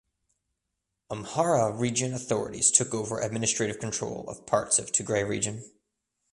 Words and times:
Amhara 1.11 1.71
Region 1.77 2.11
authorities 2.15 2.71
took 2.71 2.91
over 2.91 3.19
administrative 3.19 3.77
control 3.77 4.27
of 4.27 4.47
parts 4.47 4.79
of 4.79 4.91
Tigray 4.91 5.21
Region. 5.29 5.63